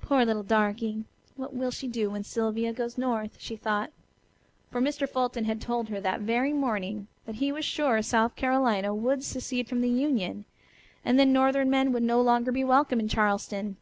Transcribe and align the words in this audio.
"Poor 0.00 0.24
little 0.24 0.42
darky! 0.42 1.04
What 1.36 1.52
will 1.52 1.70
she 1.70 1.88
do 1.88 2.08
when 2.08 2.24
Sylvia 2.24 2.72
goes 2.72 2.96
north?" 2.96 3.36
she 3.38 3.54
thought. 3.54 3.92
For 4.70 4.80
Mr. 4.80 5.06
Fulton 5.06 5.44
had 5.44 5.60
told 5.60 5.90
her 5.90 6.00
that 6.00 6.22
very 6.22 6.54
morning 6.54 7.06
that 7.26 7.34
he 7.34 7.52
was 7.52 7.66
sure 7.66 8.00
South 8.00 8.34
Carolina 8.34 8.94
would 8.94 9.22
secede 9.22 9.68
from 9.68 9.82
the 9.82 9.90
Union, 9.90 10.46
and 11.04 11.18
then 11.18 11.34
northern 11.34 11.68
men 11.68 11.92
would 11.92 12.02
no 12.02 12.18
longer 12.22 12.50
be 12.50 12.64
welcome 12.64 12.98
in 12.98 13.08
Charleston. 13.08 13.76